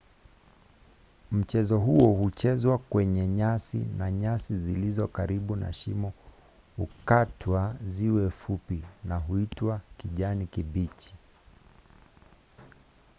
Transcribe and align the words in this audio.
mchezo 1.31 1.79
huo 1.79 2.13
huchezwa 2.13 2.77
kwenye 2.77 3.27
nyasi 3.27 3.77
na 3.97 4.11
nyasi 4.11 4.57
zilizo 4.57 5.07
karibu 5.07 5.55
na 5.55 5.73
shimo 5.73 6.13
hukatwa 6.77 7.75
ziwe 7.85 8.29
fupi 8.29 8.83
na 9.05 9.17
huitwa 9.17 9.81
kijani 9.97 10.47
kibichi 10.47 11.15